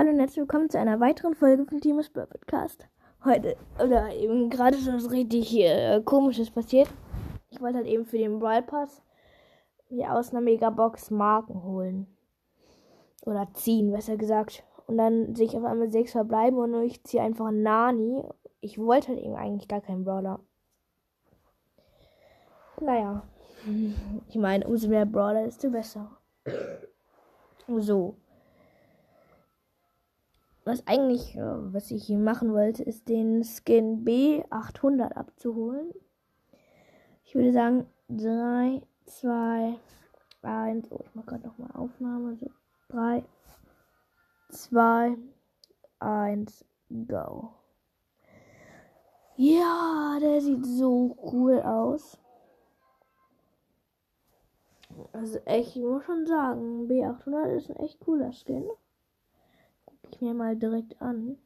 [0.00, 2.88] Hallo und herzlich willkommen zu einer weiteren Folge von Team Spur Podcast.
[3.22, 6.88] Heute, oder eben gerade ist was richtig äh, komisches passiert.
[7.50, 9.02] Ich wollte halt eben für den Brawl Pass
[9.90, 12.06] mir aus einer Megabox Marken holen.
[13.26, 14.64] Oder ziehen, besser gesagt.
[14.86, 18.24] Und dann sehe ich auf einmal sechs verbleiben und ich ziehe einfach Nani.
[18.62, 20.40] Ich wollte halt eben eigentlich gar keinen Brawler.
[22.80, 23.22] Naja.
[24.30, 26.10] Ich meine, umso mehr Brawler, desto besser.
[27.68, 28.16] So.
[30.70, 35.92] Was eigentlich, äh, was ich hier machen wollte, ist den Skin B800 abzuholen.
[37.24, 39.74] Ich würde sagen, 3, 2,
[40.42, 40.92] 1.
[40.92, 42.36] Oh, ich mache gerade nochmal Aufnahme.
[42.36, 42.50] So,
[42.90, 43.24] 3,
[44.50, 45.16] 2,
[45.98, 46.64] 1,
[47.08, 47.50] go.
[49.34, 52.16] Ja, der sieht so cool aus.
[55.12, 58.70] Also echt, ich muss schon sagen, B800 ist ein echt cooler Skin.
[60.12, 61.36] Ich mir mal direkt an.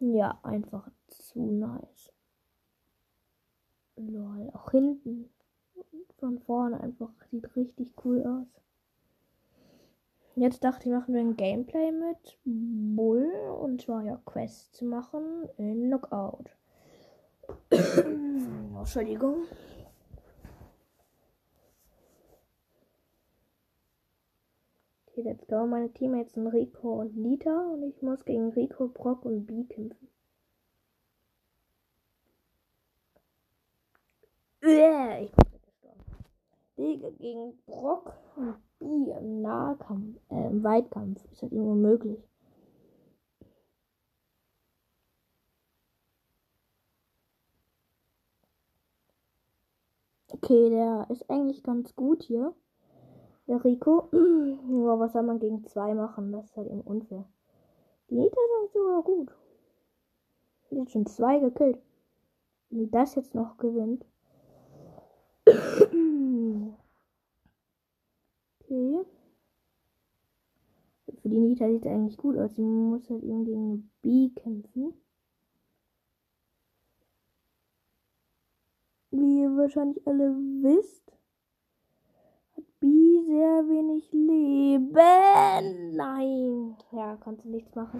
[0.00, 2.12] Ja, einfach zu nice.
[3.96, 5.30] Lol, auch hinten.
[6.18, 8.62] Von vorne einfach sieht richtig cool aus.
[10.36, 13.28] Jetzt dachte ich, machen wir ein Gameplay mit Bull
[13.60, 16.50] und zwar ja Quests zu machen in Knockout.
[17.70, 19.46] Entschuldigung.
[25.18, 25.66] Okay, let's go.
[25.66, 30.08] Meine Teammates sind Rico und Nita und ich muss gegen Rico, Brock und B kämpfen.
[34.62, 36.04] Äh, ich bin gestorben.
[36.76, 42.22] Digga, gegen Brock und B im Nahkampf, äh, im Weitkampf ist halt immer möglich.
[50.28, 52.54] Okay, der ist eigentlich ganz gut hier.
[53.48, 54.08] Der Rico.
[54.12, 56.32] Nur was soll man gegen zwei machen?
[56.32, 57.24] Das ist halt eben unfair.
[58.10, 59.32] Die Nita ist eigentlich sogar gut.
[60.70, 61.78] Die hat schon zwei gekillt.
[62.68, 64.04] Wenn die das jetzt noch gewinnt.
[68.70, 69.02] Okay.
[71.22, 72.54] Für die Nita sieht es eigentlich gut aus.
[72.54, 74.92] Sie muss halt eben gegen B kämpfen.
[79.10, 81.17] Wie ihr wahrscheinlich alle wisst,
[82.78, 82.86] hat B
[83.26, 85.96] sehr wenig Leben.
[85.96, 86.76] Nein.
[86.92, 87.98] Ja, konnte nichts machen.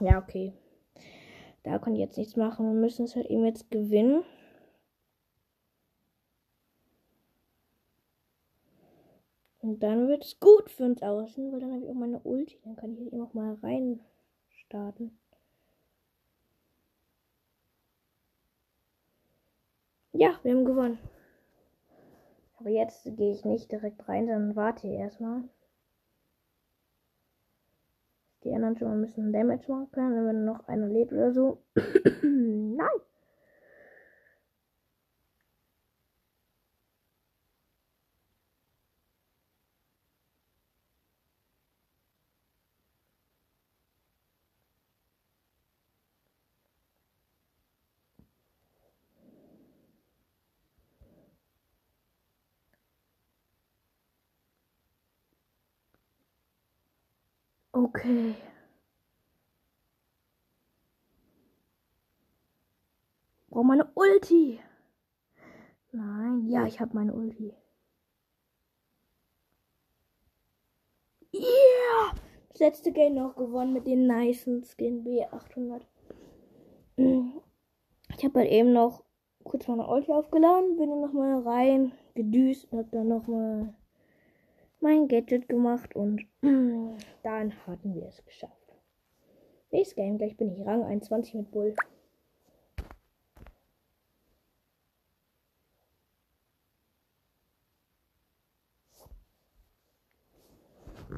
[0.00, 0.52] Ja, okay.
[1.62, 2.66] Da kann ich jetzt nichts machen.
[2.66, 4.24] Wir müssen es halt eben jetzt gewinnen.
[9.66, 12.56] Und dann wird es gut für uns außen, weil dann habe ich auch meine Ulti.
[12.62, 13.98] Dann kann ich hier eben auch mal rein
[14.48, 15.18] starten.
[20.12, 21.00] Ja, wir haben gewonnen.
[22.60, 25.42] Aber jetzt gehe ich nicht direkt rein, sondern warte erstmal
[28.44, 31.58] die anderen schon mal ein bisschen Damage machen können, wenn noch einer lebt oder so.
[32.22, 33.00] Nein!
[57.76, 58.34] Okay.
[63.50, 64.60] Brauche meine Ulti.
[65.92, 67.54] Nein, ja, ich habe meine Ulti.
[71.34, 72.14] Yeah!
[72.48, 75.82] Das letzte Game noch gewonnen mit den nice Skin B800.
[76.96, 79.04] Ich habe halt eben noch
[79.44, 83.74] kurz meine Ulti aufgeladen, bin dann nochmal rein, gedüst und hab dann nochmal
[84.80, 86.26] mein Gadget gemacht und
[87.22, 88.52] dann hatten wir es geschafft.
[89.70, 91.74] Nächstes Game, gleich bin ich Rang 21 mit Bull.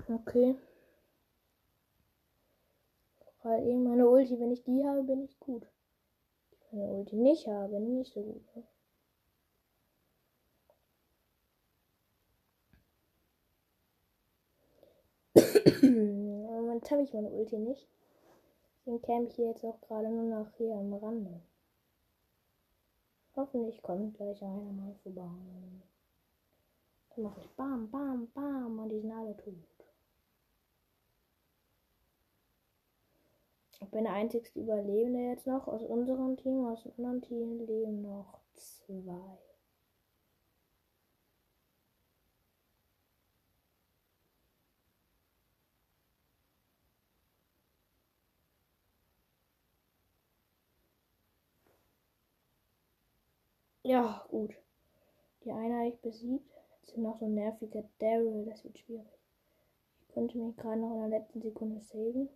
[0.09, 0.57] Okay.
[3.43, 5.67] Weil eben meine Ulti, wenn ich die habe, bin ich gut.
[6.51, 8.43] Wenn ich meine Ulti nicht habe, nicht so gut.
[16.79, 17.89] Moment habe ich meine Ulti nicht.
[18.79, 21.41] Deswegen käme ich hier jetzt auch gerade nur noch hier am Rande.
[23.37, 25.29] Hoffentlich kommt gleich einer mal vorbei.
[27.17, 29.55] mache ich bam, bam, bam und die sind alle tot.
[33.81, 36.67] Ich bin der einzigste Überlebende jetzt noch aus unserem Team.
[36.67, 39.39] Aus dem anderen Team leben noch zwei.
[53.89, 54.55] Ja, gut.
[55.45, 55.51] Die
[55.89, 56.53] ich besiegt.
[56.83, 58.45] Jetzt sind noch so ein nerviger Daryl.
[58.45, 59.07] Das wird schwierig.
[60.03, 62.29] Ich konnte mich gerade noch in der letzten Sekunde saven.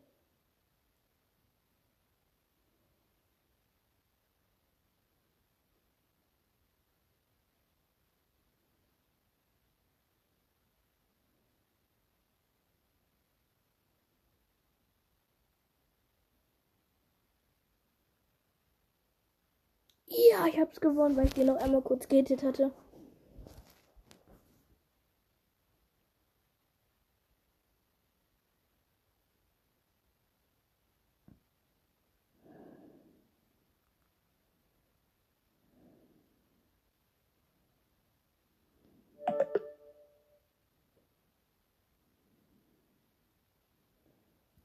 [20.12, 22.70] Ja, ich hab's gewonnen, weil ich dir noch einmal kurz gehittet hatte.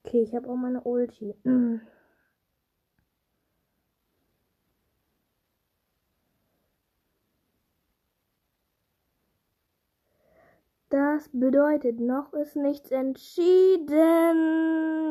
[0.03, 1.35] Okay, ich habe auch meine Ulti.
[10.97, 13.95] Das bedeutet, noch ist nichts entschieden.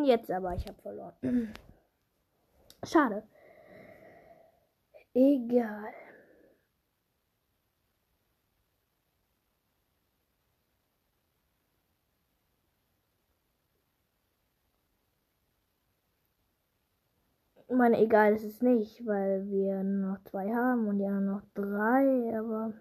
[0.05, 1.15] Jetzt aber, ich habe verloren.
[2.85, 3.23] Schade.
[5.15, 5.93] Egal.
[17.69, 22.37] Ich meine, egal ist es nicht, weil wir noch zwei haben und anderen noch drei,
[22.37, 22.73] aber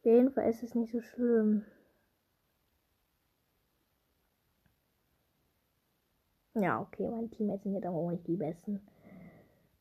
[0.00, 1.64] auf jeden Fall ist es nicht so schlimm.
[6.54, 8.80] Ja, okay, mein Teammates sind jetzt aber auch nicht die besten.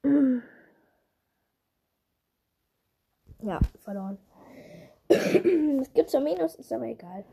[3.42, 4.18] Ja, verloren.
[5.08, 7.24] Es gibt so Minus, ist aber egal.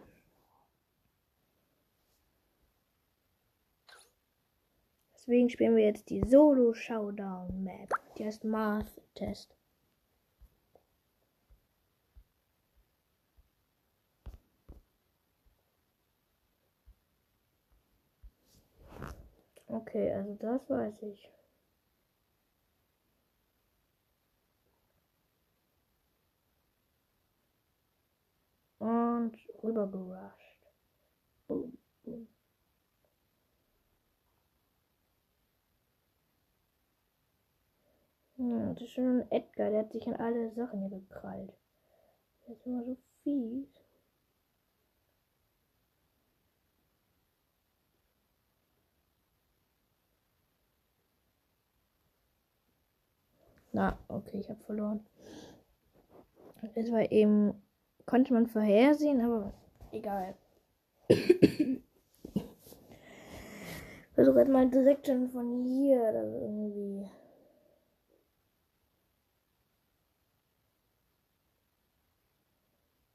[5.14, 7.92] Deswegen spielen wir jetzt die Solo Showdown Map.
[8.16, 9.56] Die heißt Math Test.
[19.68, 21.30] Okay, also das weiß ich.
[28.78, 30.56] Und rüber gerusht.
[31.48, 32.28] Boom, boom.
[38.38, 41.52] Ja, das ist schon ein Edgar, der hat sich an alle Sachen hier gekrallt.
[42.46, 43.85] Der ist immer so fies.
[53.76, 55.04] Na, okay, ich habe verloren.
[56.74, 57.62] Das war eben,
[58.06, 59.52] konnte man vorhersehen, aber
[59.92, 60.34] egal.
[64.14, 67.10] Versuche jetzt mal direkt schon von hier oder irgendwie.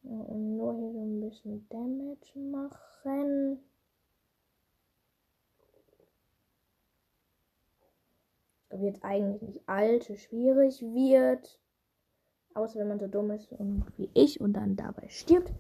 [0.04, 3.64] Und nur hier so ein bisschen Damage machen.
[8.78, 11.60] Jetzt eigentlich nicht allzu schwierig wird.
[12.54, 15.54] Außer wenn man so dumm ist und wie ich und dann dabei stirbt.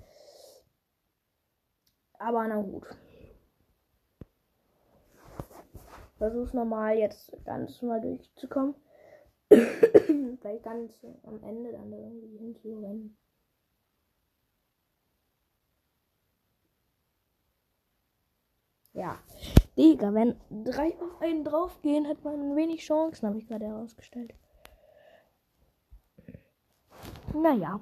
[2.19, 2.85] Aber na gut.
[6.17, 8.75] Versuch's nochmal jetzt ganz mal durchzukommen.
[9.49, 13.17] Vielleicht ganz am Ende dann irgendwie hinzurennen.
[18.93, 19.17] Ja.
[19.77, 24.33] Digga, wenn drei auf einen draufgehen, hat man wenig Chancen, habe ich gerade herausgestellt.
[27.33, 27.79] Naja.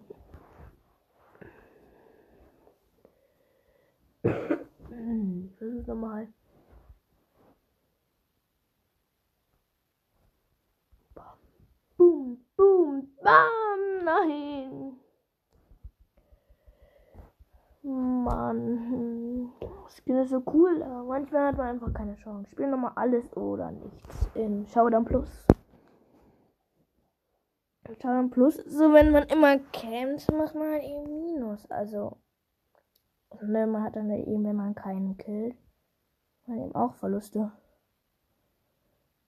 [4.21, 6.27] Das ist normal.
[11.97, 14.99] Boom, boom, bam, nein.
[17.81, 19.53] Mann.
[19.87, 22.49] Skin ist so cool, aber manchmal hat man einfach keine Chance.
[22.51, 25.47] Spielen nochmal alles oder nichts in Showdown Plus.
[27.87, 31.65] Showdown Plus, so wenn man immer campt, macht man halt eben Minus.
[31.71, 32.17] Also,
[33.41, 35.55] ne, man hat dann eben, wenn man keinen killt,
[36.45, 37.51] man eben auch Verluste.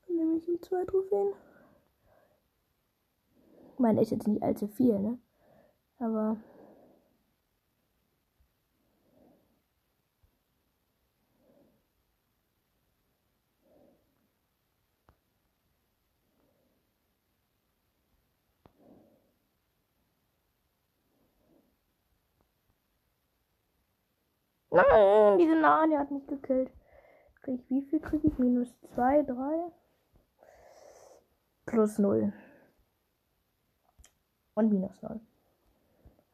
[0.08, 1.34] Nämlich um zwei Trophäen.
[3.74, 5.18] Ich meine, ist jetzt nicht allzu viel, ne?
[5.98, 6.38] Aber
[24.72, 26.72] Nein, diese Nani hat mich gekillt.
[27.42, 28.38] Krieg ich, wie viel kriege ich?
[28.40, 29.72] Minus 2, 3?
[31.66, 32.32] Plus 0.
[34.54, 35.20] Und minus 0.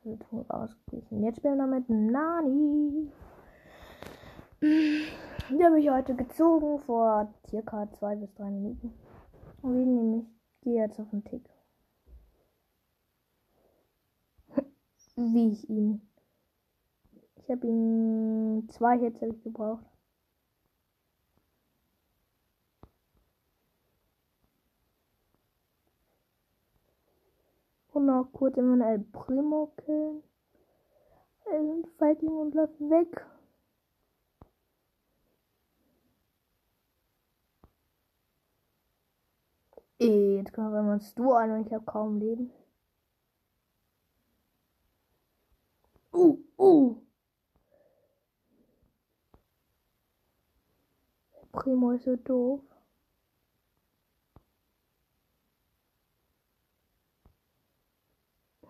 [0.06, 1.24] Also ausgeglichen.
[1.24, 3.12] Jetzt spielen wir noch mit Nani.
[4.62, 8.94] Die habe ich heute gezogen vor circa 2 bis 3 Minuten.
[9.62, 10.26] Und wir nämlich
[10.62, 11.50] gehe jetzt auf den Tick.
[15.16, 16.07] Wie ich ihn.
[17.48, 19.86] Ich habe ihn zwei Hits habe ich gebraucht.
[27.94, 30.24] Und noch kurz immer El Primo killen.
[31.46, 33.26] Er sind Feigling und läuft weg.
[40.00, 42.52] Ey, jetzt können wir uns du an und ich habe kaum Leben.
[46.12, 47.07] Uh, uh.
[51.58, 52.62] Primo ist so doof.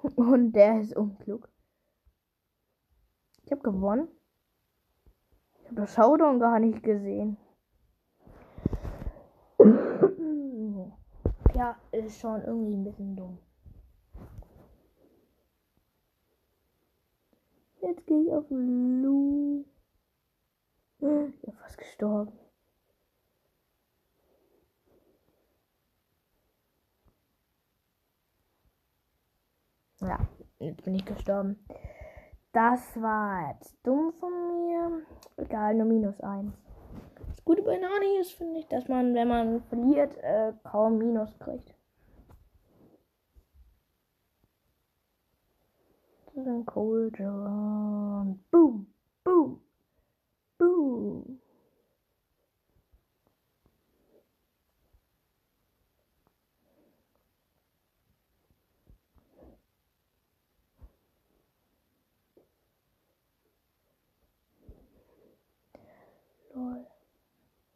[0.15, 1.49] Und der ist unklug.
[3.43, 4.07] Ich habe gewonnen.
[5.59, 7.35] Ich habe das Showdown gar nicht gesehen.
[11.53, 13.37] ja, ist schon irgendwie ein bisschen dumm.
[17.81, 19.65] Jetzt gehe ich auf Lu.
[20.99, 22.46] Ich bin fast gestorben.
[30.01, 30.19] Ja,
[30.59, 31.57] jetzt bin ich gestorben.
[32.51, 35.01] Das war jetzt dumm von mir.
[35.37, 36.53] Egal, nur minus eins.
[37.27, 41.37] Das Gute bei Nani ist, finde ich, dass man, wenn man verliert, äh, kaum Minus
[41.39, 41.73] kriegt.
[46.25, 47.17] Das ist ein Cold
[48.51, 48.87] boom,
[50.57, 51.39] boom.
[66.57, 66.87] Lol.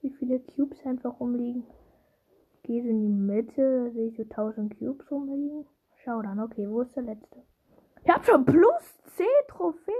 [0.01, 0.43] Wie viele
[0.81, 1.65] Cubes einfach rumliegen.
[2.63, 5.65] Gehe so in die Mitte, sehe ich so 1000 Cubes rumliegen.
[6.03, 7.43] Schau dann, okay, wo ist der letzte?
[8.03, 9.95] Ich habe schon plus 10 Trophäen.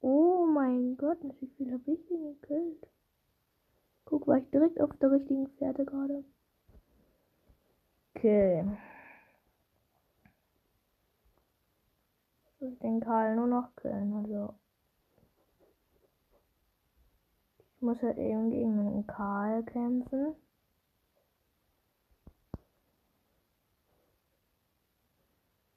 [0.00, 2.86] Oh mein Gott, wie viel habe ich denn gekillt?
[4.04, 6.24] Guck, war ich direkt auf der richtigen Fährte gerade.
[8.14, 8.64] Okay.
[12.60, 14.54] Ich den Karl nur noch killen, also.
[17.78, 20.34] Ich muss halt eben gegen einen Karl kämpfen.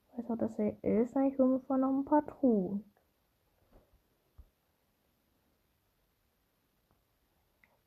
[0.08, 1.15] Ich weiß auch, dass er ist.
[1.15, 2.84] Ich hole mir noch ein paar Truhen.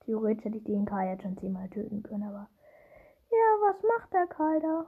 [0.05, 2.49] Theoretisch hätte ich den Karl jetzt schon zehnmal töten können, aber.
[3.33, 4.87] Ja, was macht der Karl da?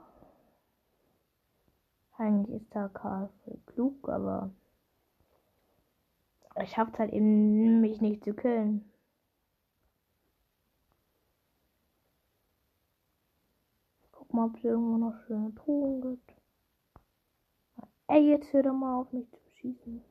[2.17, 4.51] Eigentlich ist der Karl voll klug, aber.
[6.63, 8.89] Ich schafft halt eben, mich nicht zu killen.
[14.26, 16.33] Guck mal, ob es irgendwo noch schöne Truhen gibt.
[18.07, 20.01] Ey, jetzt hör doch mal auf mich zu schießen.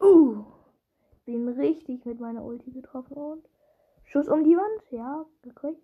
[0.00, 0.44] Uh,
[1.26, 3.44] bin richtig mit meiner Ulti getroffen und
[4.04, 5.82] Schuss um die Wand, ja, gekriegt.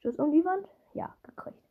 [0.00, 1.62] Schuss um die Wand, ja, gekriegt.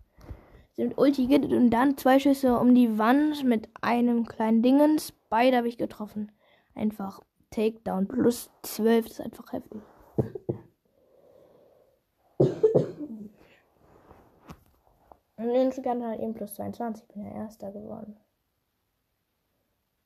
[0.74, 5.12] Sie mit Ulti geht und dann zwei Schüsse um die Wand mit einem kleinen Dingens.
[5.30, 6.32] Beide habe ich getroffen.
[6.74, 9.82] Einfach Takedown plus 12, das ist einfach heftig.
[15.42, 17.04] Und insgesamt halt eben plus 22.
[17.04, 18.16] Ich bin ja Erster geworden.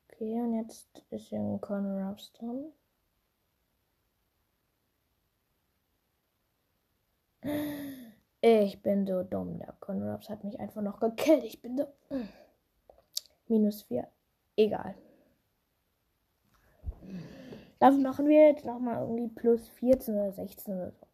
[0.08, 2.72] Okay, und jetzt ist hier ein Corner dran.
[8.40, 9.58] Ich bin so dumm.
[9.58, 11.44] Der Conor Ruffs hat mich einfach noch gekillt.
[11.44, 11.86] Ich bin so.
[13.46, 14.08] Minus 4.
[14.56, 14.94] Egal.
[17.78, 21.05] Dafür machen wir jetzt nochmal irgendwie plus 14 oder 16 oder so.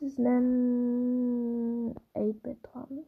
[0.00, 3.04] Das ein 8-Bit dran.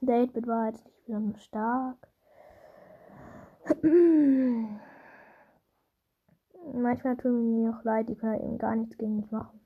[0.00, 2.08] Der 8-Bit war jetzt nicht besonders stark.
[6.72, 9.58] Manchmal tun mir auch leid, die können halt eben gar nichts gegen mich machen.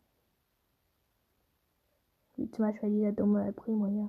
[2.37, 4.09] Wie zum Beispiel dieser dumme Primo hier.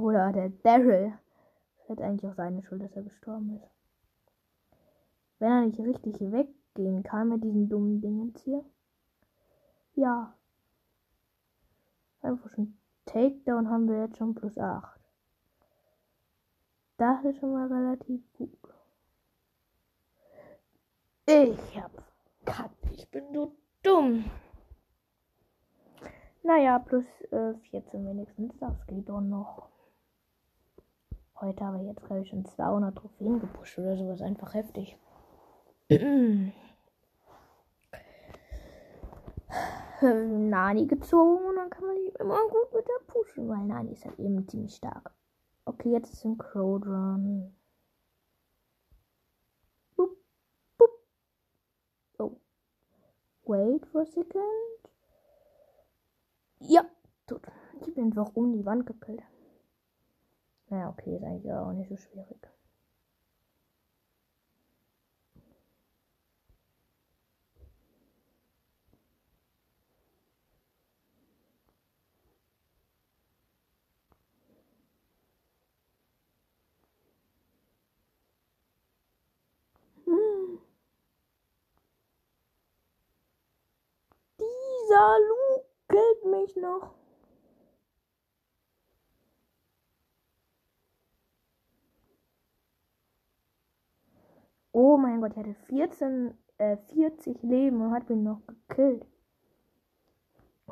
[0.00, 1.12] Oder der Daryl.
[1.88, 3.70] Ist eigentlich auch seine Schuld, dass er gestorben ist.
[5.40, 8.64] Wenn er nicht richtig weggeht, gehen kann mit diesen dummen Dingen hier.
[9.94, 10.34] Ja.
[12.22, 12.76] Einfach schon
[13.06, 15.00] Takedown haben wir jetzt schon plus 8.
[16.98, 18.50] Das ist schon mal relativ gut.
[21.26, 21.92] Ich hab
[22.44, 22.70] Cut.
[22.92, 24.24] Ich bin so dumm.
[26.42, 28.52] Naja, plus äh, 14 wenigstens.
[28.58, 29.68] Das geht doch noch.
[31.40, 34.20] Heute habe ich jetzt, glaube ich, schon 200 Trophäen gepusht oder sowas.
[34.20, 34.98] Einfach heftig.
[40.02, 44.04] Nani gezogen und dann kann man die immer gut mit der pushen, weil Nani ist
[44.04, 45.14] halt eben ziemlich stark.
[45.64, 47.54] Okay, jetzt ist ein Crowdrun.
[49.96, 50.16] Boop,
[50.76, 50.90] boop.
[52.18, 52.36] Oh.
[53.44, 54.42] Wait for a second.
[56.60, 56.84] Ja,
[57.26, 57.46] tot.
[57.80, 59.22] Ich bin einfach um die Wand gekillt.
[60.70, 62.38] Naja, okay, ist eigentlich auch nicht so schwierig.
[84.38, 86.99] Dieser Luke killt mich noch.
[94.82, 99.06] Oh mein Gott, ich hatte 14, äh, 40 Leben und hat mich noch gekillt.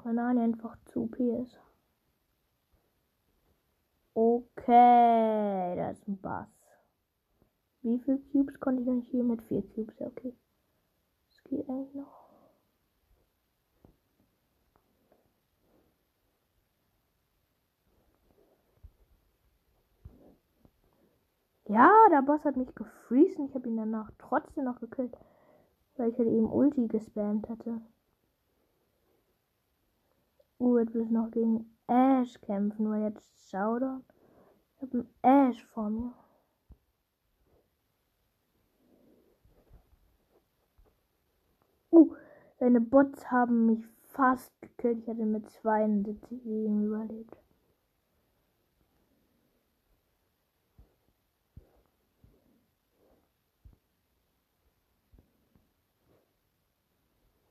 [0.02, 1.10] Nani einfach zu
[1.42, 1.60] ist.
[4.14, 6.48] Okay, das ist ein Bass.
[7.82, 9.42] Wie viele Cubes konnte ich denn hier mit?
[9.42, 10.34] Vier Cubes, ja okay.
[11.28, 12.27] Das geht eigentlich noch.
[21.68, 23.46] Ja, der Boss hat mich gefreezen.
[23.46, 25.14] Ich habe ihn danach trotzdem noch gekillt.
[25.96, 27.82] Weil ich halt eben Ulti gespammt hatte.
[30.58, 34.02] Uh, jetzt will ich noch gegen Ash kämpfen, weil jetzt Showdown.
[34.76, 36.12] Ich habe einen Ash vor mir.
[41.90, 42.14] Uh,
[42.58, 45.00] seine Bots haben mich fast gekillt.
[45.00, 47.36] Ich hatte mit 72 Leben überlebt.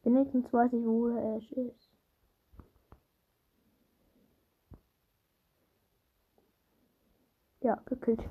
[0.07, 1.91] Wenigstens weiß ich, wo Ash ist.
[7.59, 8.21] Ja, gekillt.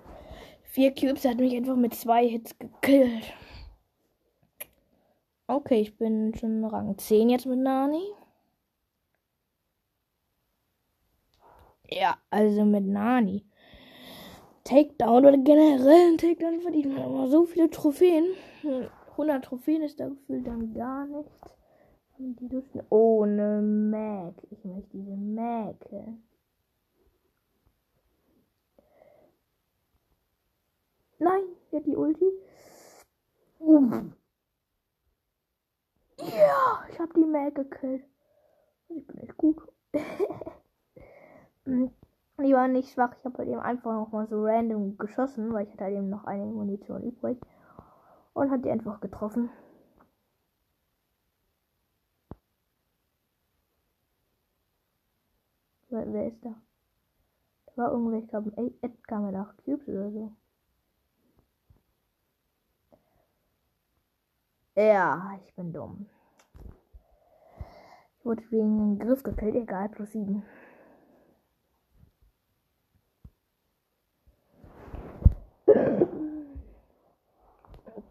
[0.63, 3.35] Vier Cubes hat mich einfach mit zwei Hits gekillt.
[5.49, 8.07] Okay, ich bin schon Rang 10 jetzt mit Nani.
[11.91, 13.45] Ja, also mit Nani.
[14.65, 18.25] Takedown oder generell ein Takedown verdient man immer so viele Trophäen.
[19.11, 21.57] 100 Trophäen ist da gefühlt dann gar nichts.
[22.19, 24.35] Die dürfen ohne Mac.
[24.51, 25.77] Ich möchte diese Mac.
[31.19, 32.25] Nein, ja die Ulti.
[33.61, 34.11] Uh.
[36.19, 38.05] Ja, ich habe die Mac gekillt.
[38.89, 39.61] Ich bin echt gut.
[41.67, 43.15] die waren nicht schwach.
[43.19, 46.09] Ich habe halt eben einfach noch mal so random geschossen, weil ich hatte halt eben
[46.09, 47.39] noch eine Munition übrig.
[48.33, 49.51] Und hat die einfach getroffen.
[55.97, 56.55] Wer, wer ist da?
[57.65, 60.33] Da war irgendwer, ich glaube, Edgar mit 8 Cubes oder so.
[64.75, 66.07] Ja, ich bin dumm.
[68.19, 70.43] Ich wurde wegen einem Griff gekillt, egal, plus 7.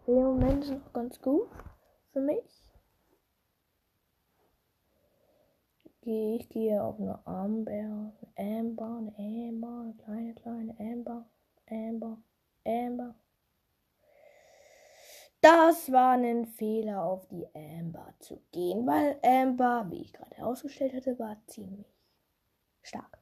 [0.07, 1.49] Im Moment ist noch ganz gut
[2.13, 2.64] für mich.
[6.05, 11.25] Gehe ich gehe auf eine Amber, Amber, eine Amber, eine kleine, kleine Amber,
[11.67, 12.17] Amber,
[12.63, 13.15] Amber.
[15.41, 20.93] Das war ein Fehler, auf die Amber zu gehen, weil Amber, wie ich gerade herausgestellt
[20.93, 21.87] hatte, war ziemlich
[22.83, 23.19] stark.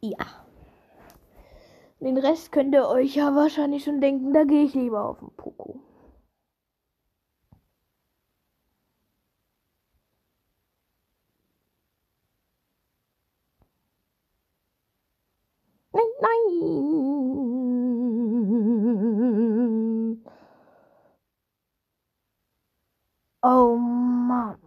[0.00, 0.46] Ja.
[2.00, 5.30] Den Rest könnt ihr euch ja wahrscheinlich schon denken, da gehe ich lieber auf den
[5.36, 5.80] Poko.
[16.22, 16.51] Nein.
[23.44, 24.58] Oh Mann.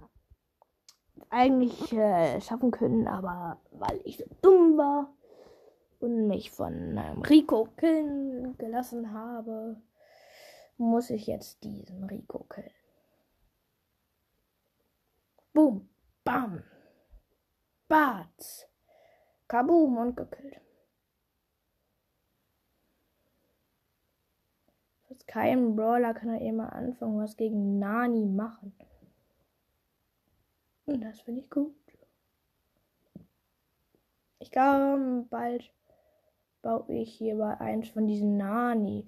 [1.30, 5.14] Eigentlich äh, schaffen können, aber weil ich so dumm war
[6.00, 9.82] und mich von ähm, Rico killen gelassen habe,
[10.78, 12.70] muss ich jetzt diesen Rico killen.
[15.54, 15.90] Boom,
[16.26, 16.64] bam,
[17.88, 18.68] Batz,
[19.48, 20.65] kaboom und gekillt.
[25.28, 28.74] Kein Brawler kann er immer anfangen, was gegen Nani machen.
[30.86, 31.74] Und das finde ich gut.
[34.40, 35.74] Ich glaube, bald
[36.62, 39.06] baue ich hier bei eins von diesen Nani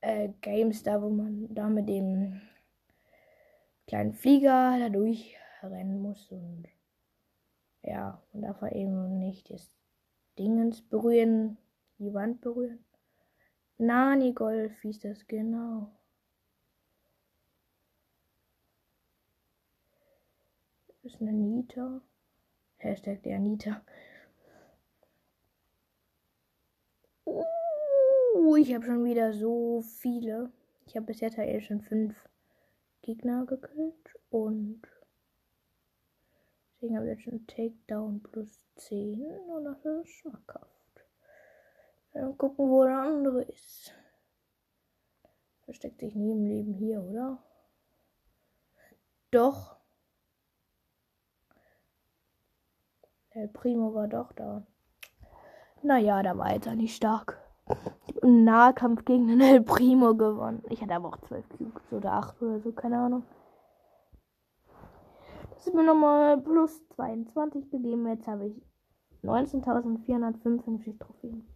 [0.00, 2.40] äh, Games da, wo man da mit dem
[3.86, 6.68] kleinen Flieger da durchrennen muss und
[7.82, 9.76] ja, man darf er eben nicht das
[10.38, 11.58] Dingens berühren,
[11.98, 12.83] die Wand berühren.
[13.78, 15.90] Nani Golf hieß das genau.
[20.86, 22.00] Das ist eine Nita.
[22.76, 23.82] Hashtag der Nita.
[27.26, 30.52] Uh, ich habe schon wieder so viele.
[30.86, 32.14] Ich habe bisher Teil schon fünf
[33.02, 34.82] Gegner gekillt und
[36.74, 40.73] deswegen habe ich jetzt schon Takedown plus 10 und das ist schmackhaft.
[42.14, 43.92] Dann gucken, wo der andere ist.
[45.64, 47.42] Versteckt sich neben Leben hier, oder?
[49.32, 49.76] Doch.
[53.34, 54.64] Der Primo war doch da.
[55.82, 57.42] Naja, da war jetzt nicht stark.
[58.22, 60.62] Im Nahkampf gegen den El Primo gewonnen.
[60.70, 63.24] Ich hatte aber auch 12 Cubes oder 8 oder so, keine Ahnung.
[65.50, 68.06] Das ist mir nochmal plus 22 gegeben.
[68.06, 68.62] Jetzt habe ich
[69.24, 71.53] 19.455 Trophäen.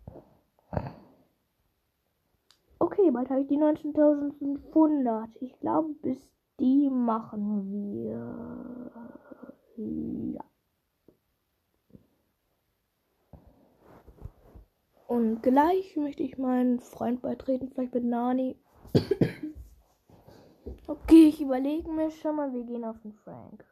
[2.98, 5.28] Okay, bald habe ich die 19.500.
[5.40, 6.18] Ich glaube, bis
[6.58, 8.90] die machen wir.
[9.76, 10.44] Ja.
[15.06, 18.56] Und gleich möchte ich meinen Freund beitreten, vielleicht mit Nani.
[20.88, 23.64] okay, ich überlege mir schon mal, wir gehen auf den Frank.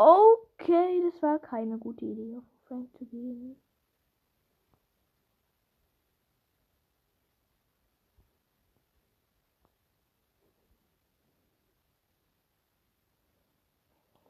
[0.00, 3.60] Okay, das war keine gute Idee, auf Frank zu gehen.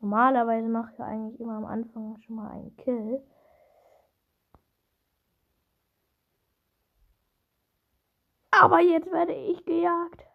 [0.00, 3.22] Normalerweise mache ich eigentlich immer am Anfang schon mal einen Kill.
[8.50, 10.27] Aber jetzt werde ich gejagt.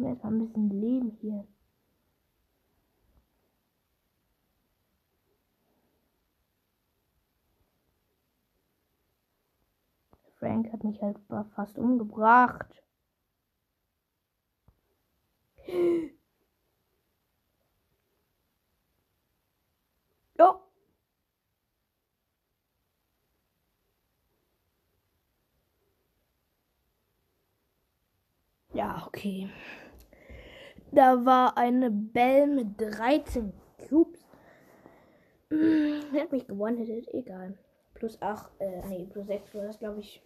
[0.00, 1.46] Werden wir erstmal ein bisschen leben hier.
[10.38, 11.18] Frank hat mich halt
[11.54, 12.82] fast umgebracht.
[20.38, 20.60] Ja.
[28.72, 29.48] Ja, okay.
[30.92, 33.52] Da war eine Bell mit 13
[33.88, 34.20] Cubes.
[35.50, 37.56] Er hat mich gewonnen, egal.
[37.94, 40.22] Plus 8, äh, nee, plus 6 war das, glaube ich.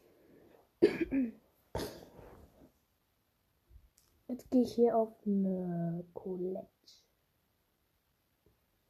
[4.28, 6.68] Jetzt gehe ich hier auf eine Colette.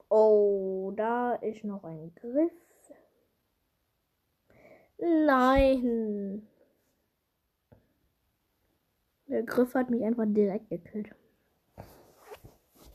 [0.08, 2.52] Oh, da ist noch ein Griff.
[4.98, 6.46] Nein.
[9.26, 11.10] Der Griff hat mich einfach direkt gekillt.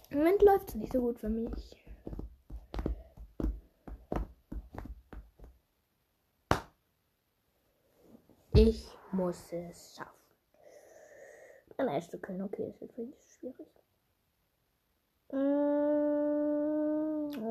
[0.09, 1.75] Im Moment läuft es nicht so gut für mich.
[8.53, 10.19] Ich muss es schaffen.
[11.77, 13.67] Ein Eis zu können, okay, ist jetzt wirklich schwierig.
[15.31, 15.37] Mm,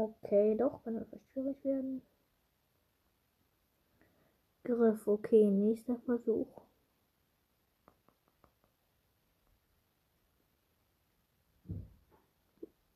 [0.02, 2.02] okay, doch, kann etwas schwierig werden.
[4.64, 6.60] Griff, okay, nächster Versuch.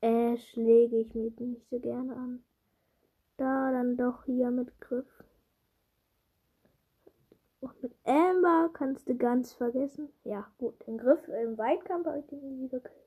[0.02, 2.44] Ash lege ich mir nicht so gerne an.
[3.36, 5.06] Da dann doch hier mit Griff.
[7.60, 10.08] Und mit Amber kannst du ganz vergessen.
[10.24, 12.98] Ja, gut, den Griff im Weitkampf habe ich den easy gekillt.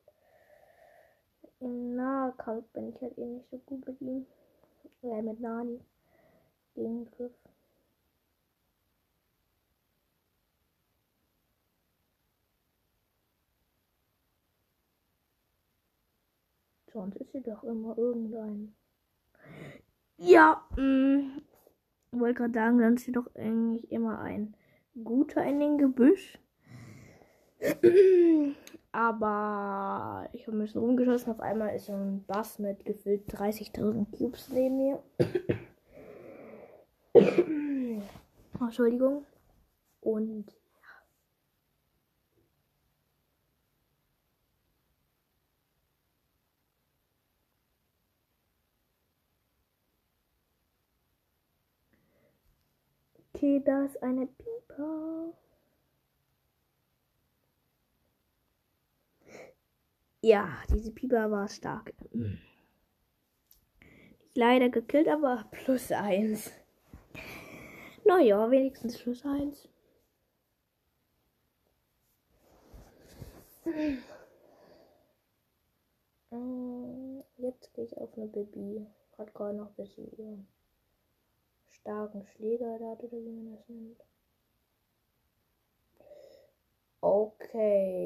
[1.60, 4.26] Im Nahkampf bin ich halt eh nicht so gut mit ihm.
[5.02, 5.80] Ja, mit Nani.
[6.76, 7.32] Den Griff.
[16.96, 18.74] Sonst ist sie doch immer irgendein.
[20.16, 21.42] Ja, mh, mm,
[22.12, 24.56] wollte gerade sagen, dann ist sie doch eigentlich immer ein
[25.04, 26.38] guter in den Gebüsch.
[28.92, 31.32] Aber ich habe ein bisschen rumgeschossen.
[31.34, 35.02] Auf einmal ist so ein Bass mit gefüllt 30.000 Cubes neben mir.
[38.58, 39.26] Entschuldigung.
[40.00, 40.46] Und
[53.36, 55.34] Okay, da ist eine Pieper.
[60.22, 61.92] Ja, diese Pieper war stark.
[64.34, 66.50] Leider gekillt, aber plus eins.
[68.06, 69.68] Naja, wenigstens plus eins.
[76.30, 78.86] Mm, jetzt gehe ich auf eine Baby.
[79.18, 80.46] Hat gerade noch ein bisschen
[81.86, 84.02] starken Schläger da oder wie man das nennt.
[87.00, 88.02] Okay.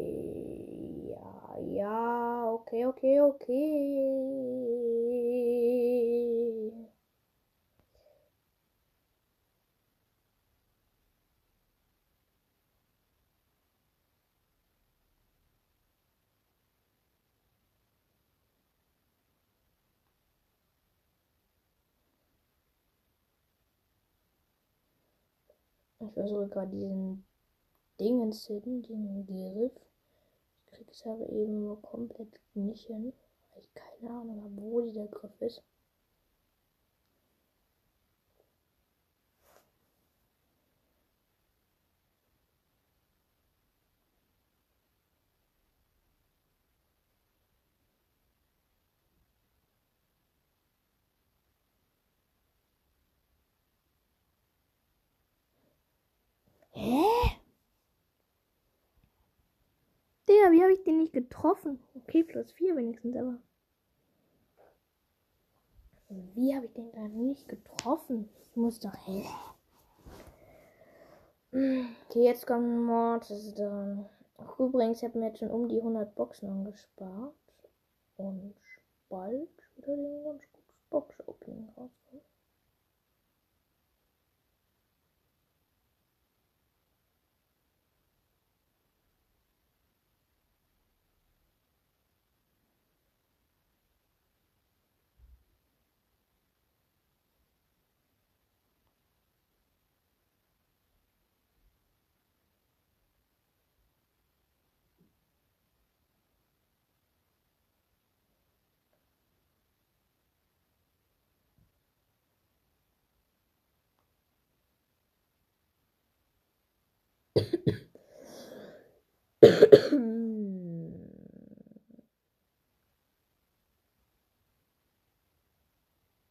[1.08, 4.20] Ja, ja, okay, okay, okay.
[26.10, 27.24] Ich versuche gerade diesen
[28.00, 29.72] Dingens hin, den Griff.
[30.66, 33.12] Ich kriege es aber eben nur komplett nicht hin,
[33.52, 35.62] weil ich keine Ahnung habe, wo dieser Griff ist.
[60.40, 61.80] Digga, wie habe ich den nicht getroffen?
[61.94, 63.38] Okay, plus 4 wenigstens, aber.
[66.08, 68.28] Wie habe ich den da nicht getroffen?
[68.40, 68.94] Ich muss doch.
[69.06, 69.26] Hä?
[71.52, 74.08] Okay, jetzt kommt Mortis dran.
[74.58, 77.34] Übrigens, ich habe mir jetzt schon um die 100 Boxen angespart.
[78.16, 78.54] Und
[79.08, 82.24] bald wieder den ganz guten Box-Opening rauskommen.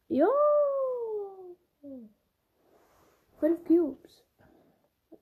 [0.08, 0.28] Jo!
[3.38, 4.24] Fünf Cubes.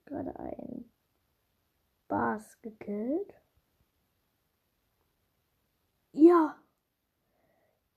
[0.07, 0.91] Gerade ein
[2.09, 3.35] Bars gekillt.
[6.13, 6.57] Ja!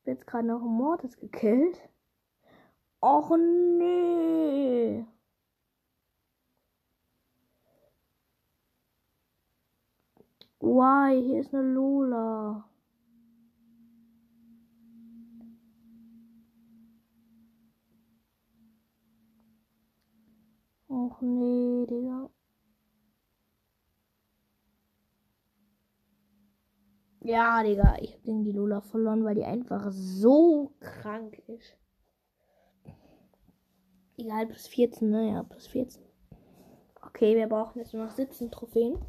[0.05, 1.81] Jetzt gerade noch Mortis gekillt.
[2.99, 5.05] Och nee!
[10.61, 11.19] Why?
[11.23, 12.69] Hier ist eine Lola.
[20.87, 22.29] Och nee, Digga.
[27.21, 31.75] Ja, Digga, ich hab gegen die Lola verloren, weil die einfach so krank ist.
[34.17, 36.03] Egal, plus 14, naja, plus 14.
[37.01, 38.99] Okay, wir brauchen jetzt nur noch 17 Trophäen.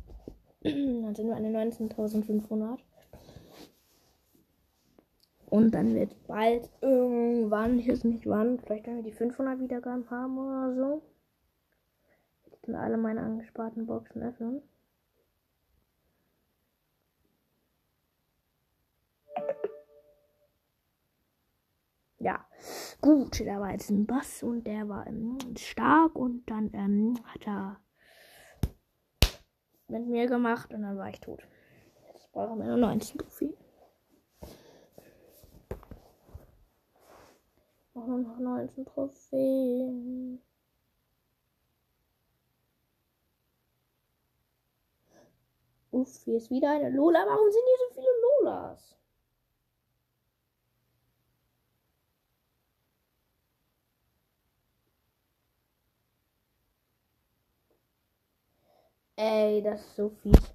[0.62, 2.78] Dann sind wir eine 19.500.
[5.46, 10.08] Und dann wird bald irgendwann, ich weiß nicht wann, vielleicht wenn wir die 500 Wiedergaben
[10.08, 11.02] haben oder so.
[12.46, 14.62] Ich dann alle meine angesparten Boxen öffnen.
[22.18, 22.46] Ja,
[23.00, 27.46] gut, da war jetzt ein Bass und der war ähm, stark und dann ähm, hat
[27.46, 27.80] er
[29.92, 31.46] mit mir gemacht und dann war ich tot.
[32.12, 33.54] Jetzt brauchen wir nur 19 Trophäen.
[37.94, 40.42] Machen wir noch 19 Trophäen.
[45.90, 47.24] Uff, hier ist wieder eine Lola.
[47.26, 48.08] Warum sind hier so viele
[48.40, 48.96] Lolas?
[59.16, 60.54] Ey, das ist so fies.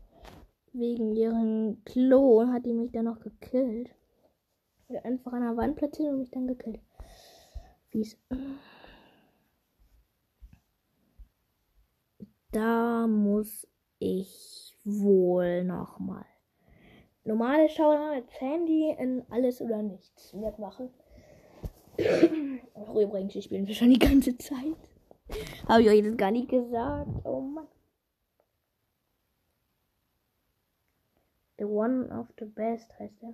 [0.74, 3.94] wegen ihren Klon hat die mich dann noch gekillt.
[5.04, 6.80] Einfach an der Wand platziert und mich dann gekillt.
[7.90, 8.18] Fies.
[12.52, 13.68] Da muss
[14.00, 16.26] ich wohl nochmal
[17.28, 20.90] normale Schauer mit Handy in alles oder nichts mitmachen.
[22.76, 24.78] Ach, übrigens, ich spiele schon die ganze Zeit.
[25.68, 27.10] Habe ich euch das gar nicht gesagt.
[27.26, 27.68] Oh Mann.
[31.58, 33.34] The one of the best heißt er.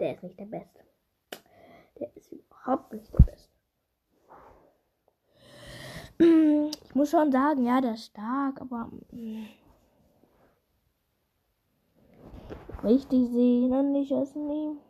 [0.00, 0.80] Der ist nicht der Beste.
[1.98, 3.50] Der ist überhaupt nicht der Beste.
[6.90, 9.46] Ich muss schon sagen, ja, der ist stark, aber mm,
[12.82, 14.80] richtig sehen und nicht aus nehmen.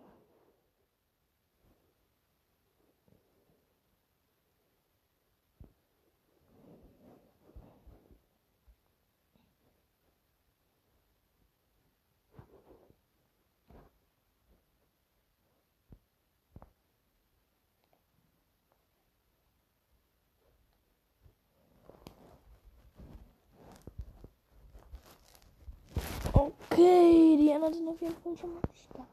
[26.32, 29.08] Okay, die anderen sind auf jeden Fall schon mal stark.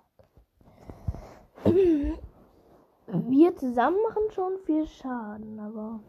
[3.07, 5.99] Wir zusammen machen schon viel Schaden, aber.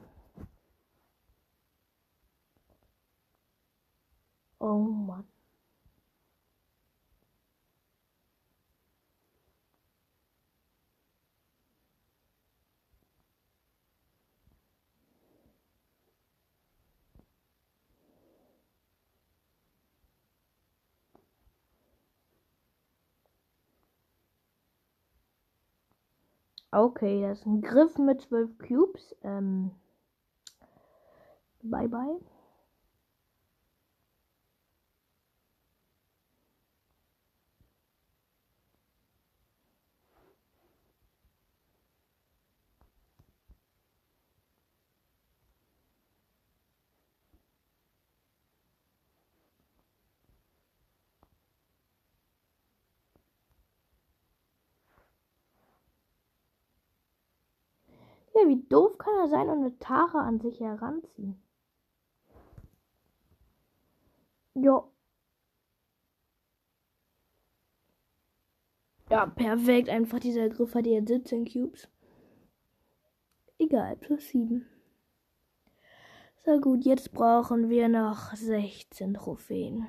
[4.58, 5.26] Oh Mann.
[26.70, 29.16] Okay, das ist ein Griff mit 12 Cubes.
[29.22, 29.70] Ähm,
[31.62, 32.18] bye bye.
[58.48, 61.40] Wie doof kann er sein und eine Tara an sich heranziehen?
[64.54, 64.84] Ja.
[69.10, 69.88] Ja, perfekt.
[69.88, 71.88] Einfach dieser Griff hat jetzt 17 Cubes.
[73.58, 74.66] Egal, plus 7.
[76.44, 79.86] So gut, jetzt brauchen wir noch 16 Trophäen.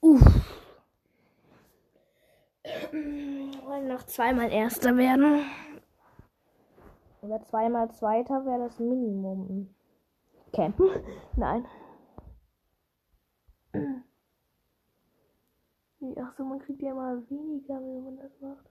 [0.00, 0.22] Uff.
[2.92, 5.44] Wollen noch zweimal Erster werden.
[7.22, 9.74] Oder zweimal Zweiter wäre das Minimum.
[10.52, 10.88] Campen?
[11.36, 11.66] Nein.
[16.20, 18.70] Ach so, man kriegt ja immer weniger, wenn man das macht.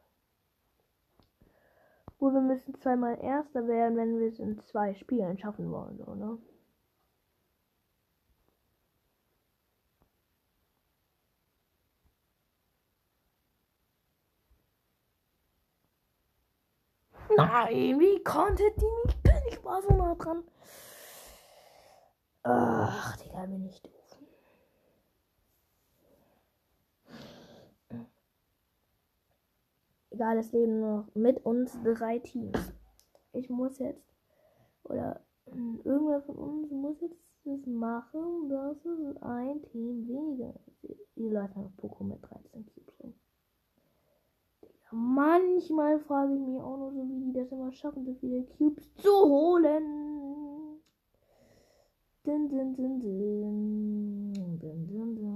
[2.19, 6.15] Wo wir müssen zweimal Erster werden, wenn wir es in zwei Spielen schaffen wollen, so,
[6.15, 6.37] ne?
[17.37, 19.43] Nein, wie konnte die mich kennen?
[19.49, 20.43] Ich war so nah dran.
[22.41, 23.93] Ach, Digga, bin ich doof.
[30.09, 32.73] Egal, es leben noch mit uns drei Teams.
[33.33, 34.01] Ich muss jetzt,
[34.83, 40.97] oder irgendwer von uns muss jetzt das machen, dass es ein Team weniger ist.
[41.15, 43.26] Die Leute haben Poco mit 13 Cubes.
[44.91, 48.93] Manchmal frage ich mich auch nur so, wie die das immer schaffen, so viele Cubes
[48.95, 49.83] zu holen.
[52.23, 54.33] Dun, dun, dun, dun.
[54.59, 55.26] Dun, dun, dun.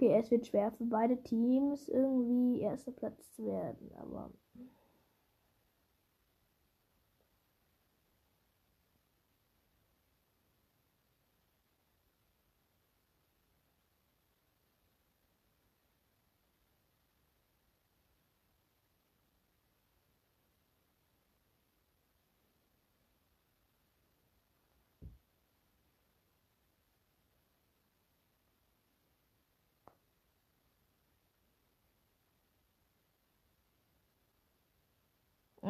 [0.00, 4.30] Okay, es wird schwer für beide Teams irgendwie erster Platz zu werden, aber.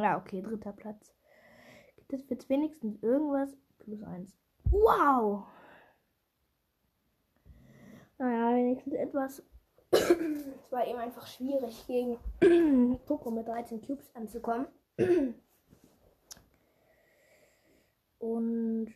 [0.01, 1.15] Ja, okay, dritter Platz.
[1.97, 3.51] Gibt es jetzt wenigstens irgendwas?
[3.79, 4.35] Plus eins.
[4.71, 5.45] Wow!
[8.17, 9.43] Naja, wenigstens etwas.
[9.91, 12.19] es war eben einfach schwierig, gegen
[13.07, 14.69] Poco mit 13 Cubes anzukommen.
[18.19, 18.95] Und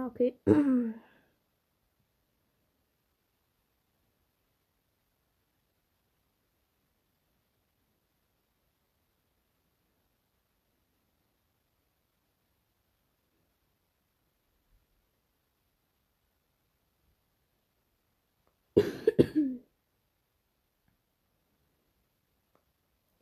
[0.00, 0.34] ja, okay.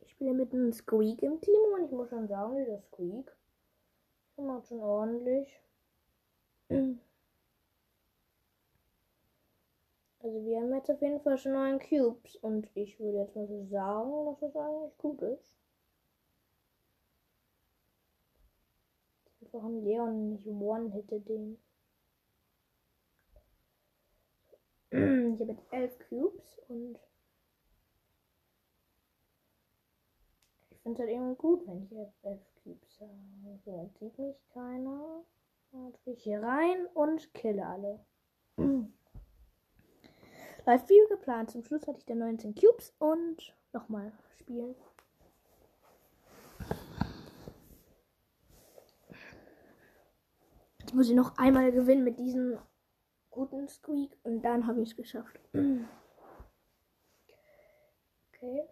[0.01, 3.31] Ich spiele mit einem Squeak im Team und ich muss schon sagen, dieser Squeak
[4.35, 5.61] macht schon ordentlich.
[10.21, 13.47] Also wir haben jetzt auf jeden Fall schon neun Cubes und ich würde jetzt mal
[13.47, 15.55] so sagen, dass das eigentlich gut ist.
[19.51, 21.57] Ein Leon nicht one-hitte den.
[24.91, 26.99] Ich habe jetzt elf Cubes und
[30.69, 31.91] ich finde es halt eben gut, wenn ich
[32.23, 33.59] elf Cubes habe.
[33.65, 35.23] So, jetzt sieht mich keiner.
[35.71, 38.05] Dann gehe ich hier rein und kille alle.
[40.65, 41.51] Läuft wie geplant.
[41.51, 44.75] Zum Schluss hatte ich dann 19 Cubes und nochmal spielen.
[50.79, 52.57] Jetzt muss ich noch einmal gewinnen mit diesem
[53.29, 55.39] guten Squeak und dann habe ich es geschafft.
[58.41, 58.69] Okay.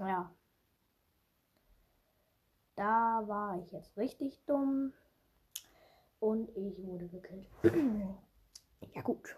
[0.00, 0.34] Ja.
[2.74, 4.94] Da war ich jetzt richtig dumm.
[6.18, 7.46] Und ich wurde gekillt.
[8.94, 9.36] ja gut.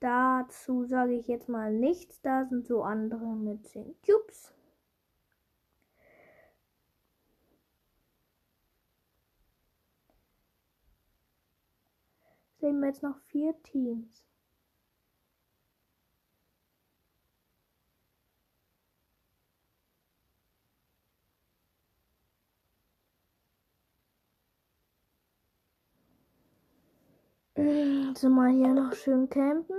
[0.00, 2.20] Dazu sage ich jetzt mal nichts.
[2.22, 4.52] Da sind so andere mit 10 Cubes.
[12.58, 14.24] Sehen wir jetzt noch vier Teams.
[27.54, 29.76] Also mal hier noch schön campen.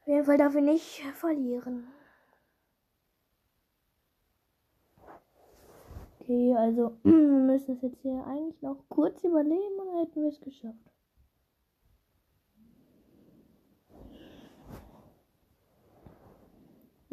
[0.00, 1.88] Auf jeden Fall darf ich nicht verlieren.
[6.20, 10.40] Okay, also wir müssen es jetzt hier eigentlich noch kurz überleben und hätten wir es
[10.40, 10.93] geschafft.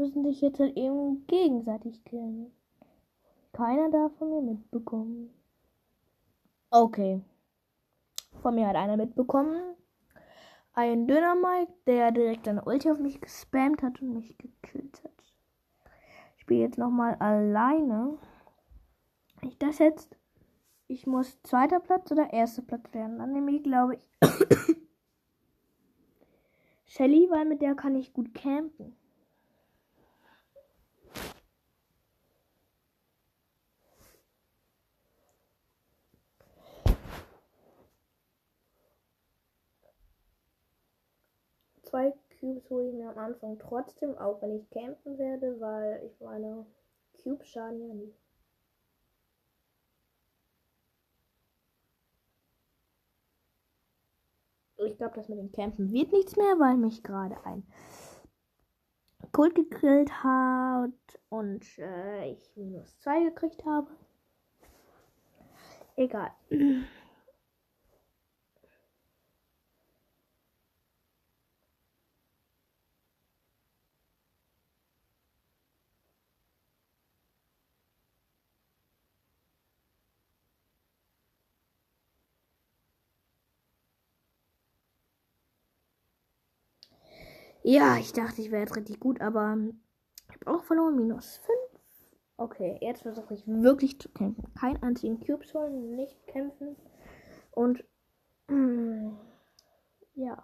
[0.02, 2.52] Müssen sich jetzt halt eben gegenseitig killen.
[3.54, 5.30] Keiner darf von mir mitbekommen.
[6.72, 7.22] Okay.
[8.42, 9.76] Von mir hat einer mitbekommen.
[10.74, 15.12] Ein Döner Mike, der direkt eine Ulti auf mich gespammt hat und mich gekillt hat.
[16.36, 18.18] Ich spiele jetzt nochmal alleine.
[19.44, 20.18] Ich das jetzt.
[20.88, 23.20] Ich muss zweiter Platz oder erster Platz werden.
[23.20, 24.02] Dann nehme ich, glaube ich,
[26.86, 28.96] Shelly, weil mit der kann ich gut campen.
[41.92, 46.20] Zwei Cubes hole ich mir am Anfang trotzdem, auch wenn ich campen werde, weil ich
[46.22, 46.66] meine
[47.22, 48.14] Cubes schaden ja nie.
[54.88, 57.64] Ich glaube, das mit dem Campen wird nichts mehr, weil mich gerade ein
[59.32, 63.92] Kult gegrillt hat und äh, ich minus zwei gekriegt habe.
[65.96, 66.32] Egal.
[87.64, 89.58] Ja, ich dachte, ich wäre jetzt richtig gut, aber
[90.30, 90.96] ich habe auch verloren.
[90.96, 91.58] Minus 5.
[92.38, 94.52] Okay, jetzt versuche ich wirklich zu kämpfen.
[94.60, 96.76] Kein einzigen Cubes holen, nicht kämpfen.
[97.52, 97.84] Und.
[98.50, 99.14] Mh,
[100.16, 100.44] Ja.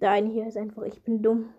[0.00, 1.52] Eine hier ist einfach, ich bin dumm.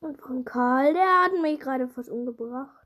[0.00, 2.84] Und von Karl, der hat mich gerade fast umgebracht.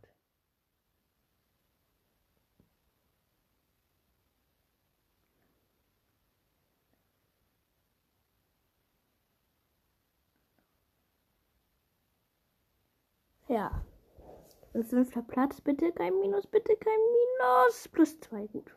[13.49, 13.83] Ja.
[14.73, 17.89] Und fünfter Platz, bitte kein Minus, bitte kein Minus.
[17.89, 18.77] Plus zwei, gut.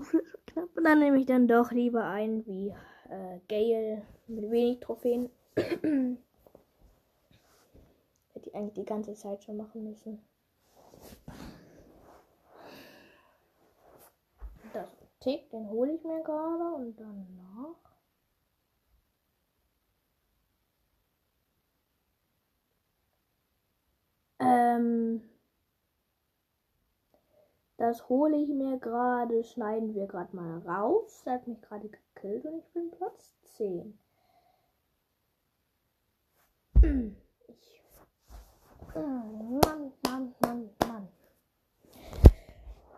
[0.00, 0.76] Knapp.
[0.76, 2.74] Und dann nehme ich dann doch lieber einen wie
[3.08, 5.30] äh, Gale mit wenig Trophäen.
[5.54, 6.18] Hätte
[8.34, 10.20] ich eigentlich die ganze Zeit schon machen müssen.
[14.72, 14.88] Das
[15.20, 17.76] Tick, den hole ich mir gerade und danach.
[24.38, 25.22] Ähm,
[27.76, 31.22] das hole ich mir gerade, schneiden wir gerade mal raus.
[31.26, 33.98] Er hat mich gerade gekillt und ich bin Platz 10.
[37.48, 37.82] Ich.
[38.94, 41.08] Mann, Mann, Mann, Mann.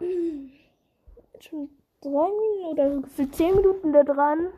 [0.01, 1.69] Jetzt schon
[2.01, 4.53] drei Minuten oder für zehn Minuten da dran.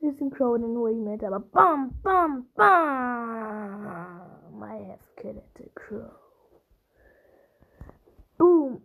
[0.00, 1.38] Ist ein Crow, den hole ich mir jetzt aber.
[1.38, 4.62] Bam, bam, bam.
[4.64, 6.21] I have killed the crow.
[8.42, 8.82] Boom.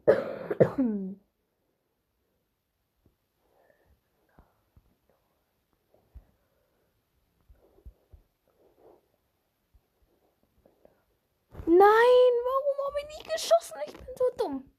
[11.65, 13.79] Nein, warum habe ich nicht geschossen?
[13.87, 14.71] Ich bin so dumm.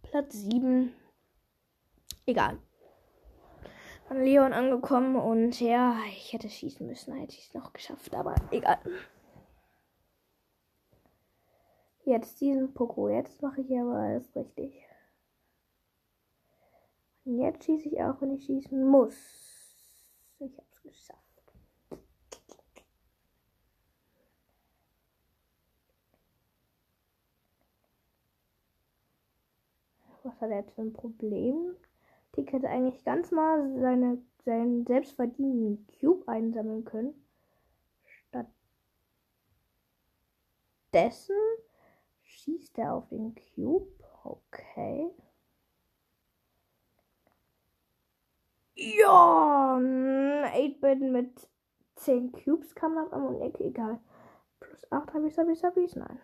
[0.00, 0.94] Platz 7.
[2.24, 2.58] Egal.
[4.08, 8.34] An Leon angekommen und ja, ich hätte schießen müssen, hätte ich es noch geschafft, aber
[8.50, 8.78] egal.
[12.06, 13.08] Jetzt diesen Poko.
[13.08, 14.80] Jetzt mache ich aber alles richtig.
[17.24, 19.16] Und jetzt schieße ich auch, wenn ich schießen muss.
[20.38, 21.26] Ich habe es geschafft.
[30.26, 31.76] was hat er jetzt für ein Problem?
[32.32, 37.14] Tick hätte eigentlich ganz mal seine, seinen selbstverdienten Cube einsammeln können.
[40.92, 41.34] Stattdessen
[42.46, 43.86] schießt er auf den Cube.
[44.24, 45.10] Okay.
[48.74, 51.48] Ja, 8-Bit mit
[51.96, 53.98] 10 Cubes kam nach am Ecke, egal.
[54.60, 56.18] Plus 8 habe ich, habe ich, habe ich, nein.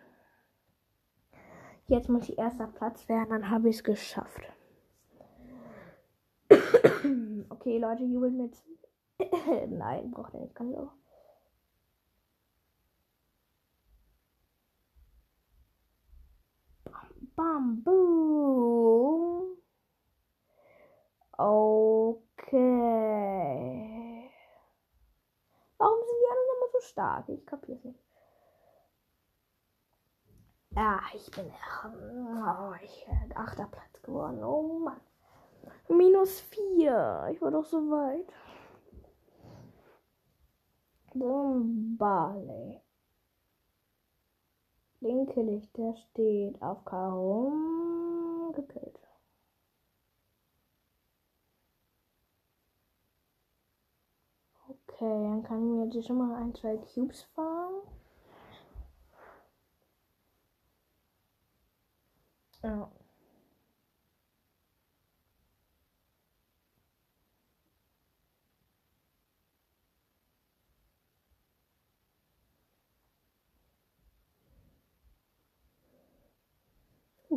[1.87, 4.41] Jetzt muss ich erster Platz werden, dann habe ich es geschafft.
[7.49, 8.55] okay, Leute, jubeln mit.
[9.69, 10.93] Nein, braucht er nicht, kann ich auch.
[17.43, 19.57] Bam, boom.
[21.37, 22.61] Okay.
[25.77, 27.27] Warum sind die anderen immer so stark?
[27.27, 27.99] Ich kapiere es nicht.
[30.71, 31.51] Ja, ich bin
[31.83, 32.73] oh,
[33.35, 34.41] achter Platz geworden.
[34.41, 35.01] Oh Mann.
[35.89, 37.27] Minus vier.
[37.29, 38.31] Ich war doch so weit.
[41.13, 42.81] Barley.
[45.03, 48.99] Linke Lichter steht auf Kaum gekillt.
[54.69, 57.81] Okay, dann kann ich mir jetzt schon mal ein, zwei Cubes fahren.
[62.63, 62.89] Ja.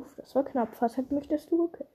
[0.06, 0.80] Uff, das war knapp.
[0.80, 1.88] Was hat mich das du gekillt?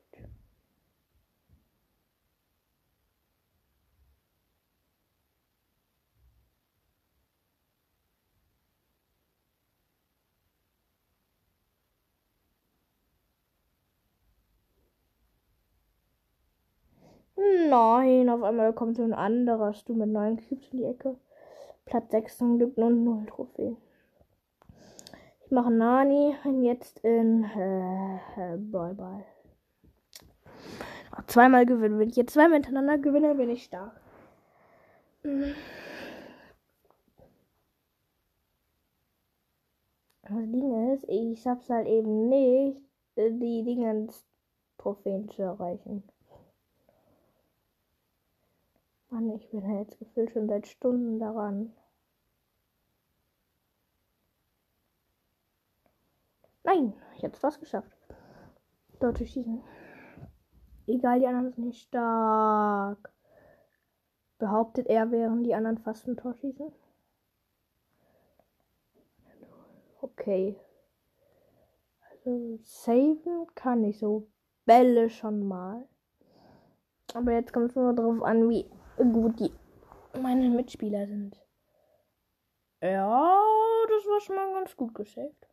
[17.70, 21.18] Nein, auf einmal kommt so ein anderer Stu mit neun Cubes in die Ecke.
[21.86, 23.78] Platz 6 zum Glück und 0 Trophäen.
[25.52, 29.26] Ich mache Nani jetzt in äh, äh, Brawl Ball.
[31.28, 31.99] Zweimal gewinnen.
[31.99, 33.99] Wenn ich jetzt zweimal hintereinander gewinne, bin ich stark.
[35.24, 35.34] Das
[40.24, 42.80] Ding ist, ich hab's halt eben nicht,
[43.18, 44.26] die Dingens
[44.78, 46.02] Trophäen zu erreichen.
[49.10, 51.74] Mann, ich bin halt jetzt gefühlt schon seit Stunden daran.
[56.72, 57.92] Nein, ich hab's fast geschafft.
[59.00, 59.62] Dort zu schießen.
[60.88, 63.12] Egal, die anderen sind nicht stark.
[64.38, 66.72] Behauptet er, während die anderen fast ein Tor schießen?
[70.02, 70.56] Okay.
[72.10, 74.28] Also, saven kann ich so
[74.66, 75.88] Bälle schon mal.
[77.14, 78.66] Aber jetzt kommt es nur darauf an, wie
[78.98, 79.52] gut die
[80.22, 81.36] meine Mitspieler sind.
[82.82, 83.38] Ja,
[83.90, 85.51] das war schon mal ganz gut gesaved.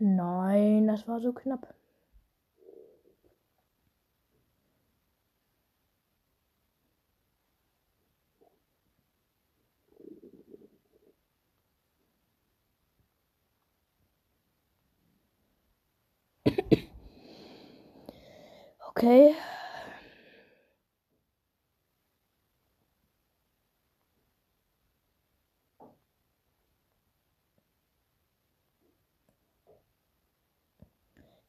[0.00, 1.72] Nein, das war so knapp.
[18.90, 19.34] Okay.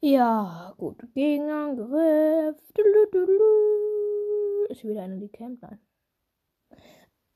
[0.02, 0.98] Ja, gut.
[1.14, 2.56] Gegenangriff.
[4.70, 5.62] Ist wieder einer, die campt?
[5.62, 5.80] Nein.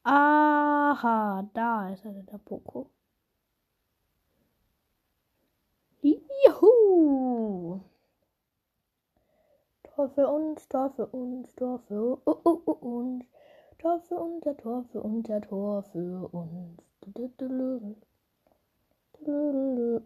[0.04, 2.90] Aha, da ist er, der Poco.
[6.02, 7.82] Juhu!
[9.84, 13.26] Tor für uns, Tor für uns, Tor für uh, uh, uh, uns.
[13.78, 16.78] Tor für uns, der Tor für uns, der Tor für uns.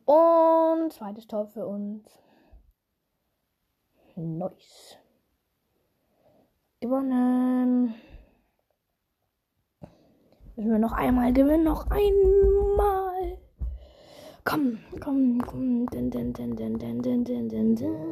[0.05, 2.17] Und zweites Tor für uns.
[4.19, 4.97] Nice.
[6.79, 7.93] Gewonnen.
[10.55, 11.65] Müssen wir noch einmal gewinnen.
[11.65, 13.37] Noch einmal.
[14.43, 15.85] Komm, komm, komm.
[15.85, 18.07] Dun, dun, dun, dun, dun, dun, dun, dun.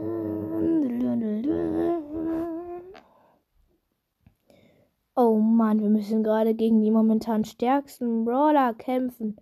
[5.16, 9.38] Oh Mann, wir müssen gerade gegen die momentan stärksten Brawler kämpfen.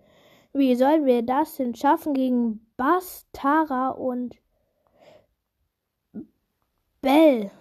[0.54, 4.43] Wie sollen wir das denn schaffen gegen Bass, Tara und
[7.04, 7.52] Bell.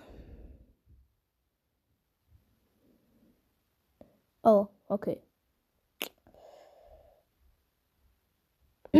[4.45, 5.21] Oh, okay.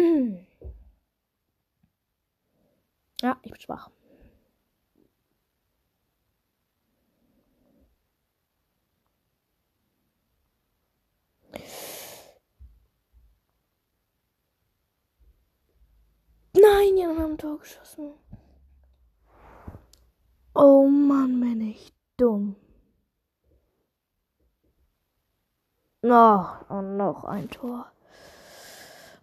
[3.23, 3.91] ja, ich bin schwach.
[16.55, 18.22] Nein, die haben Tor geschossen.
[20.55, 22.57] Oh Mann, bin ich dumm.
[26.03, 27.91] Noch und noch ein Tor.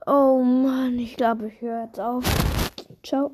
[0.08, 2.24] Oh Mann, ich glaube, ich höre jetzt auf.
[3.04, 3.32] Ciao.